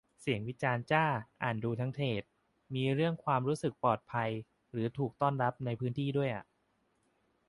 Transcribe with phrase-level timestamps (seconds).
[0.19, 1.05] เสียงวิจารณ์จ้า
[1.41, 2.23] อ่านดูทั้งเธรด
[2.73, 4.29] มีเรื่องความรู้สึกปลอดภัย
[4.71, 6.45] หรือถูกต้อนรับในพื้นที่ด้วยอะ